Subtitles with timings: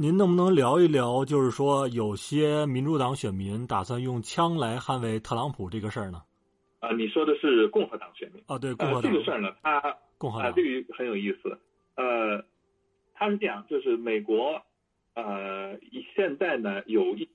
[0.00, 6.22] 您能不能聊一聊，就是说有些民主党选民打算用枪来捍卫特朗普这个事儿呢？
[6.78, 8.56] 啊，你说的是共和党选民啊？
[8.56, 11.58] 对，共和党这个事儿呢，他共和党这个很有意思。
[11.96, 12.44] 呃，
[13.12, 14.62] 他是这样，就是美国
[15.14, 15.76] 呃
[16.14, 17.28] 现在呢有一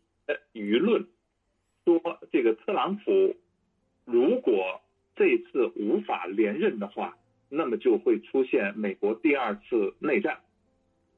[0.54, 1.06] 舆论
[1.84, 2.00] 说，
[2.32, 3.36] 这个特朗普
[4.06, 4.80] 如果
[5.18, 7.18] 这次无法连任的话，
[7.50, 10.40] 那么就会出现美国第二次内战。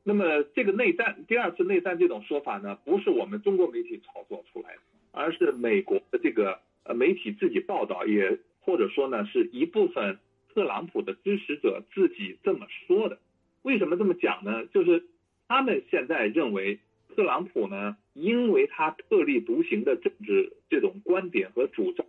[0.07, 10.19] 那么这个内战，第二次内战这种说法呢，不是我们中国媒体炒作出来的，而是美国的这个呃媒体自己报道，也或者说呢是一部分
[10.53, 13.17] 特朗普的支持者自己这么说的。
[13.63, 14.67] 为什么这么讲呢？
[14.67, 15.05] 就是
[15.47, 16.77] 他们现在认为
[17.15, 22.05] 特朗普呢，因为他特立独行的政治这种观点和主张，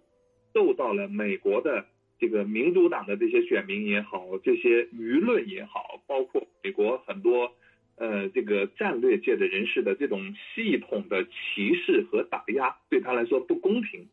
[0.52, 1.86] 受到了美国的
[2.18, 7.54] 这个民主党的这些选民也好，这些舆论也好，包括美国很多。
[7.98, 14.06] 呃，这个战略界的人士的这种系统的歧视和打压，对他来说不公平。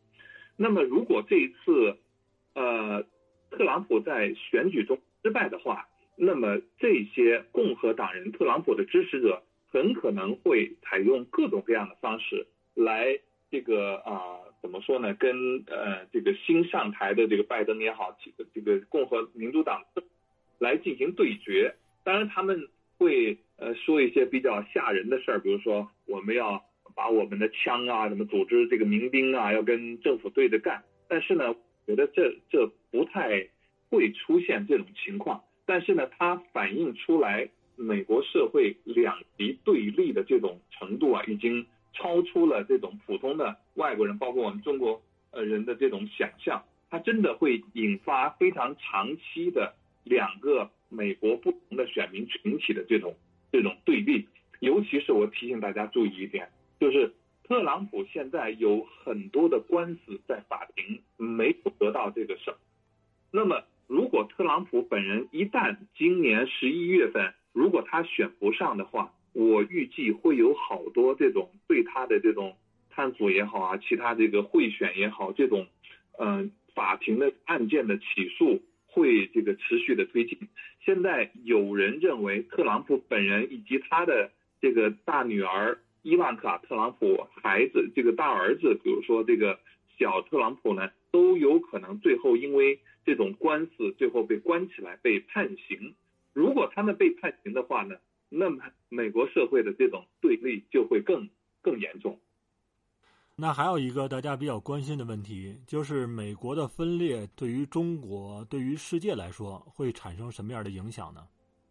[0.55, 1.97] 那么，如果这一次，
[2.53, 3.03] 呃，
[3.51, 13.19] 特朗普在选举中失败的话，那么这些共和党人、特朗普的支持者很可能会采用各种各样的方式来
[13.51, 15.13] 这个啊，怎么说呢？
[15.15, 19.83] 跟呃这个新上台的这个拜登也好，这个这个共和民主党
[20.57, 21.75] 来进行对决。
[22.05, 22.69] 当然，他们。
[23.03, 26.63] 会呃说一些比较吓人的事儿，比如说我们要
[26.95, 30.83] 把我们的枪啊，什么组织这个民兵啊，要跟政府对着干。
[31.09, 31.53] 但是呢，
[31.85, 33.49] 觉得这这不太
[33.89, 35.43] 会出现这种情况。
[35.65, 45.01] 但是呢，它反映出来美国社会两极对立的这种程度啊，已经超出了这种普通的外国人，包括我们中国
[45.31, 46.63] 呃人的这种想象。
[46.89, 49.73] 它真的会引发非常长期的
[50.05, 50.69] 两个。
[50.93, 53.15] 美国不同的选民群体的这种
[53.51, 54.27] 这种对立，
[54.59, 57.11] 尤其是我提醒大家注意一点，就是
[57.43, 62.53] 特朗普现在有很多的官司在法庭没有得到这个胜。
[63.31, 72.55] 那么，如果特朗普本人一旦今年十一月份如果他选不上的话，我预计会有好多这种对他的这种
[72.91, 75.65] 探索也好啊，其他这个贿选也好，这种
[76.19, 78.61] 嗯法庭的案件的起诉。
[78.95, 80.37] 会这个持续的推进。
[80.93, 84.29] 现在有人认为，特朗普本人以及他的
[84.61, 89.59] 这个大女儿伊万卡·特朗普孩子这个大儿子，比如说这个
[89.97, 95.95] 小特朗普呢，都有可能最后因为这种官司最后被关起来被判刑。
[96.31, 97.95] 如果他们被判刑的话呢，
[98.29, 101.27] 那么美国社会的这种对立就会更
[101.63, 102.19] 更严重。
[103.35, 111.21] 那还有一个大家比较关心的问题，就是美国的分裂对于中国、对于世界来说会产生什么样的影响呢？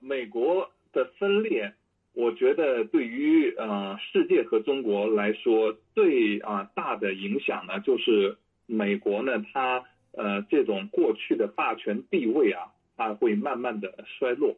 [0.00, 1.72] 美国的分裂，
[2.14, 8.36] 我觉得对于呃世界和中国来说最啊大的影响呢，就是
[8.66, 14.56] 美国呢它呃这种过去的霸权地位啊，它会慢慢的衰落。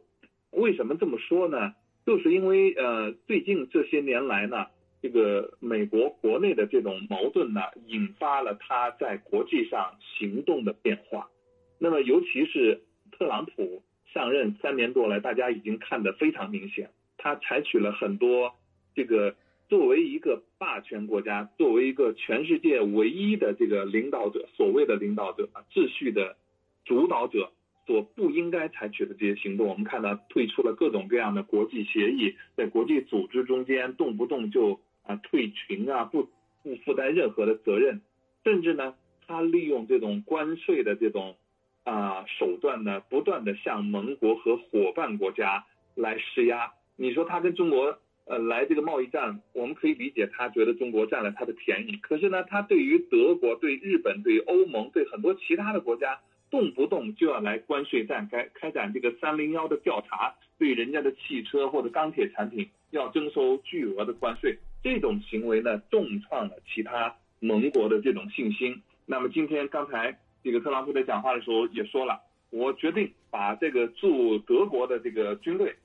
[0.49, 1.75] 为什么这么说呢？
[2.03, 4.65] 就是因为呃最近这些年来呢。
[5.05, 11.29] 这个美国国内的这种矛盾呢，引发了他在国际上行动的变化。
[11.77, 16.89] 那么，尤其是特朗普上任三年多来，大家已经看得非常明显，
[17.19, 18.55] 他采取了很多
[18.95, 19.35] 这个
[19.69, 26.35] 作为一个霸权国家，作为一个全世界唯一的这个领导者，所谓的领导者啊，秩序的
[26.83, 27.51] 主导者
[27.85, 29.67] 所不应该采取的这些行动。
[29.67, 34.81] 我们看到退出了各种各样的国际协议，在国际组织中间动不动就。
[35.05, 36.29] 啊，退群啊，不
[36.63, 38.01] 不负担任何的责任，
[38.43, 38.95] 甚至呢，
[39.27, 41.35] 他利用这种关税的这种
[41.83, 45.65] 啊手段呢，不断的向盟国和伙伴国家
[45.95, 46.71] 来施压。
[46.95, 51.97] 你说他跟中国呃来这个贸易战，我们可以理解，他觉得中国占了他的便宜。
[51.97, 64.57] 可是呢，他对于德国、对日本、对欧盟、对很多其他的国家，动不动就要来关税战，开开展这个三零幺的调查，对人家的汽车或者钢铁产品要征收巨额的关税。
[64.85, 68.83] 这种行为呢，重创了其他盟国的这种信心。
[69.07, 72.21] 那么今天刚才这个特朗普在讲话的时候也说了，
[72.51, 75.75] 我决定把这个驻德国的这个军队，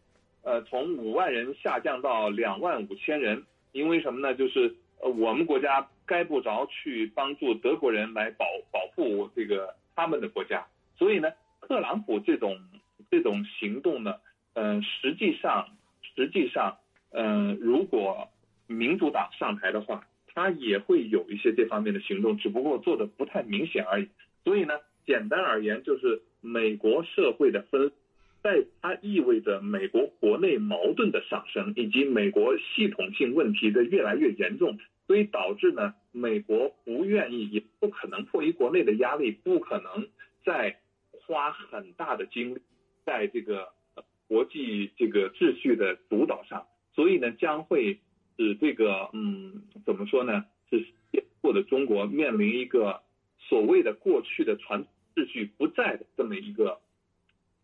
[0.43, 3.43] 呃，从五万人下降到两万五千人。
[3.73, 4.35] 因为什么呢？
[4.35, 10.67] 就是呃，我们国家该不着去帮助德国人来保保护这个他们的国家。
[10.99, 11.31] 所以呢，
[11.63, 12.59] 特朗普这种
[13.11, 14.17] 这种行动呢，
[14.53, 15.69] 嗯，实际上
[16.15, 16.77] 实际上，
[17.13, 18.29] 嗯，如果
[18.71, 24.09] 民主党上台的话，他也会有一些这方面的行动，只不过做的不太明显而已。
[24.45, 24.75] 所以呢，
[25.05, 27.91] 简单而言，就是美国社会的分
[28.43, 40.09] 在它意味着美国国内矛盾的上升，以及美国系统性问题的越来越严重，所以导致呢，美国不愿意也不可能迫于国内的压力，不可能
[40.45, 40.79] 再
[41.27, 42.61] 花很大的精力
[43.05, 43.69] 在这个
[44.29, 47.99] 国际这个秩序的主导上，所以呢，将会
[48.45, 50.85] 使这个嗯，怎么说呢，是
[51.43, 53.03] 或者中国面临一个
[53.39, 56.81] 所谓的过去的传秩序不在的这么一个。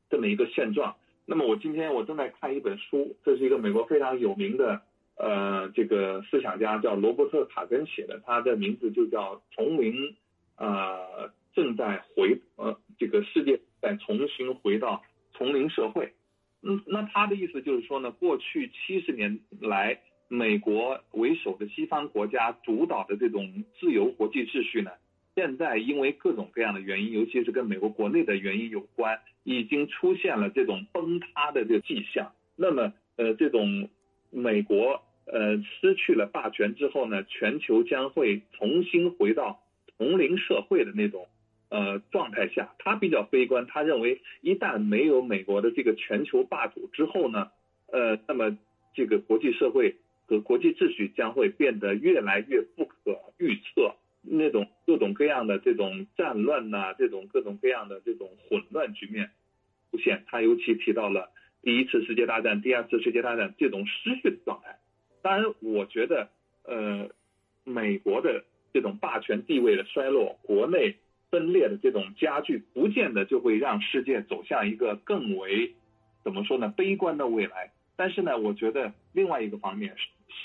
[0.09, 0.95] 这么一个现状。
[1.25, 4.83] 那么我今天我正在看一本书，这是一个美国非常有名的
[5.17, 10.15] 呃这个思想家叫罗伯特·卡根写的，他的名字就叫《丛林
[10.57, 15.03] 呃正在回呃这个世界在重新回到
[15.33, 16.07] 丛林社会》。
[16.63, 24.91] 嗯，那他的意思就是说呢，过去七十年来，美国为首的西方国家主导的这种自由国际秩序呢。
[25.35, 32.33] 现在因为各种各样的原因，尤其是跟美国国内的原因有关，已经出现了这种崩塌的这个迹象。
[32.57, 33.91] 那么，呃，这种
[34.31, 39.61] 美国呃失去了霸权之后呢，全球将会重新回到
[39.99, 41.29] 丛林社会的那种
[41.69, 42.75] 呃状态下。
[42.79, 47.51] 他比较悲观，他认为一旦没有美国的这个全球霸主之后呢，
[47.93, 48.57] 呃，那么
[48.95, 49.97] 这个国际社会
[50.27, 53.95] 和国际秩序将会变得越来越不可预测。
[54.29, 59.31] 那种各种各样的这种战乱呐，这种各种各样的这种混乱局面
[59.93, 61.31] 出现，他尤其提到了
[61.63, 64.79] 第一次世界大战、第二次世界大战这种失去的状态。
[65.23, 66.29] 当然，我觉得，
[66.65, 67.09] 呃，
[67.63, 70.97] 美国的这种霸权地位的衰落，国内
[71.31, 75.75] 分裂的这种加剧，不见得就会让世界走向一个更为
[76.25, 77.71] 怎么说呢悲观的未来。
[77.97, 79.97] 但是呢，我觉得另外一个方面。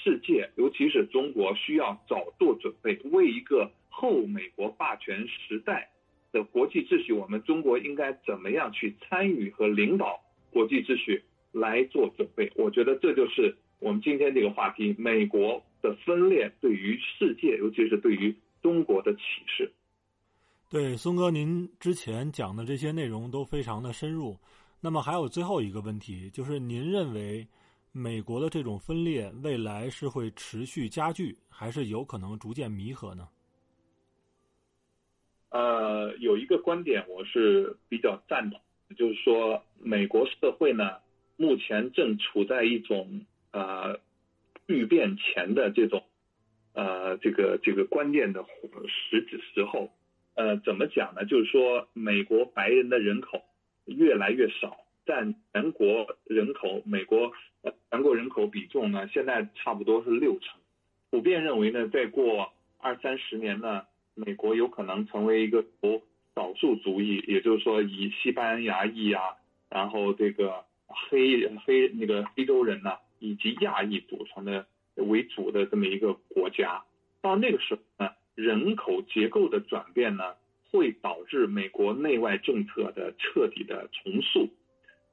[0.03, 5.89] 世界，尤其是中国，需要早做准备，为一个后美国霸权时代
[6.31, 10.19] 的国际秩序，我们中国应该怎么样去参与和领导
[10.50, 12.51] 国际秩序来做准备？
[12.56, 19.71] 我觉得这就是我们今天这个话题：美国的分裂对于世界，尤其是对于中国的启示。
[20.69, 24.38] 对，松哥，您之前讲的这些内容都非常的深入。
[24.81, 27.48] 那么还有最后一个问题，就是您认为？
[27.94, 33.28] 美国的这种分裂，未来是会持续加剧，还是有可能逐渐弥合呢？
[35.50, 38.62] 呃，有一个观点我是比较赞同，
[38.95, 41.00] 就是说，美国社会呢，
[41.36, 44.00] 目前正处在一种呃
[44.69, 46.01] 巨变前的这种
[46.72, 48.42] 呃这个这个关键的
[48.88, 49.92] 时时候。
[50.34, 51.25] 呃，怎么讲呢？
[51.25, 53.44] 就是说，美国白人的人口
[53.93, 54.77] 越来越少。
[55.03, 57.33] 占全国人口，美国
[57.63, 60.59] 呃全国人口比重呢，现在差不多是六成。
[61.09, 63.83] 普遍认为呢，再过二三十年呢，
[64.13, 66.03] 美国有可能成为一个由
[66.35, 69.23] 少数族裔，也就是说以西班牙裔啊，
[69.69, 76.83] 然后这个黑黑那个非洲人呢，以及亚裔组成的为主的这么一个国家。
[77.21, 80.35] 到那个时候呢，人口结构的转变呢，
[80.71, 84.50] 会导致美国内外政策的彻底的重塑。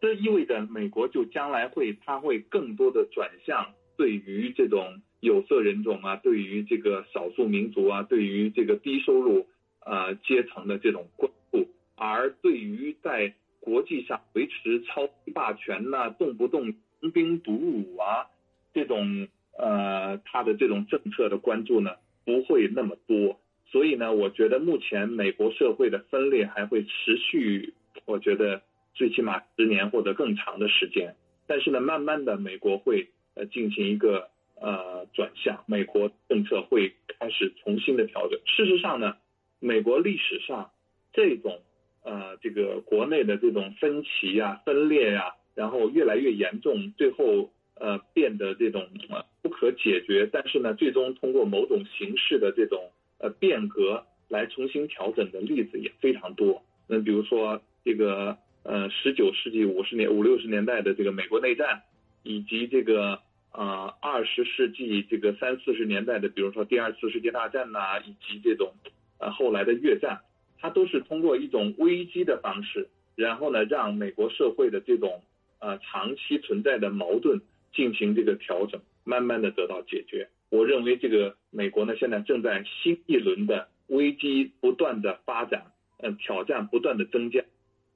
[0.00, 9.48] 这意味着美国就将来会，它会更多的转向对于这种有色人种啊，对于这个少数民族啊，对于这个低收入
[9.84, 18.30] 呃阶层的这种关注，而对于在国际上维持超霸权呐，动不动穷兵黩武啊
[18.72, 19.26] 这种
[19.58, 23.40] 呃他的这种政策的关注呢，不会那么多。
[23.70, 28.62] 所以呢，我觉得目前美国社会的分裂还会持续，我觉得。
[28.94, 31.14] 最起码十年或者更长的时间，
[31.46, 34.28] 但是呢，慢慢的美国会呃进行一个
[34.60, 38.40] 呃转向，美国政策会开始重新的调整。
[38.44, 39.14] 事实上呢，
[39.60, 40.72] 美国历史上
[41.12, 41.60] 这种
[42.02, 56.62] 呃这个国内的这种分歧呀、分裂呀，然后越来越严重，最后呃变得这种呃不可解决，但是呢，最终通过某种形式的这种呃变革来重新调整的例子也非常多。
[56.86, 58.38] 那比如说这个。
[58.64, 61.84] 呃，十九世纪五十年五六十年代的这个美国内战，
[62.22, 63.18] 以及这个
[63.50, 68.74] 呃二十世纪这个三四十年代的，比如说第二次世界大战呐，以及这种
[69.20, 70.20] 呃后来的越战，
[70.58, 75.22] 它都是通过一种危机的方式，然后呢，让美国社会的这种
[75.60, 77.40] 呃长期存在的矛盾
[77.72, 80.28] 进行这个调整，慢慢的得到解决。
[80.50, 87.44] 我认为这个美国呢，现在正在新一轮的危机不断的发展，嗯，挑战不断的增加。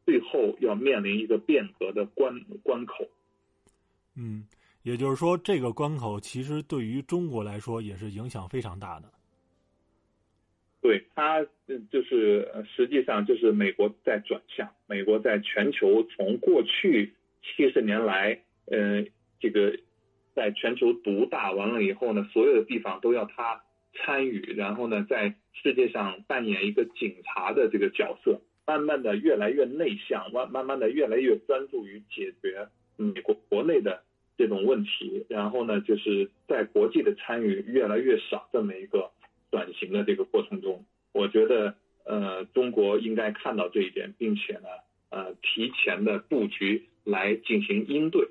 [0.04, 3.08] 最后要面临一个变革的关关口，
[4.16, 4.44] 嗯，
[4.82, 9.08] 也就是说，这个关口其实对于中国来说也是影响非常大的。
[10.80, 11.46] 对它，
[11.92, 19.04] 就是实际上就是美国在转向，美国在全球从过去七十年来，呃，
[19.38, 19.78] 这个
[20.34, 23.62] 在全球独大完了以后呢，所有的地方都要他
[23.94, 34.02] 参与，然后呢，在世界上扮演一个警察的这个角色，慢慢的越来越内向，慢慢慢的越来越专注于解决美国国内的
[34.38, 39.10] 这种问题，然后呢，就是在国际的参与越来越少，这么一个
[39.50, 41.74] 转型的这个过程中，我觉得
[42.04, 44.68] 呃，中国应该看到这一点，并且呢，
[45.10, 48.28] 呃，提前的布局来进行应对。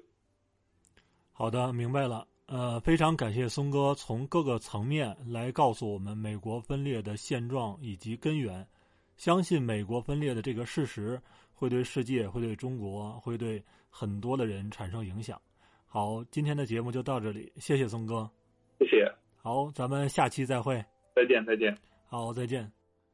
[1.42, 2.28] 好的，明白了。
[2.46, 8.64] 呃，非常感谢松哥从各个层面来告诉我们美国分裂的现状以及根源。
[9.18, 11.20] 相信美国分裂的这个事实
[11.52, 15.42] 会对世界、会对中国、会对很多的人产生影响。
[15.88, 18.30] 好，今天的节目就到这里，谢谢松哥。
[18.78, 19.12] 谢谢。
[19.36, 20.76] 好，咱们下期再会。
[21.16, 21.76] 再见，再见。
[22.06, 22.72] 好，再见。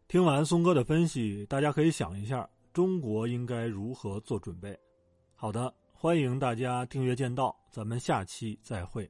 [0.09, 4.77] 听完松哥的分析，大家可以想一下，中国应该如何做准备。
[5.33, 9.09] 好的，欢迎大家订阅剑道，咱们下期再会。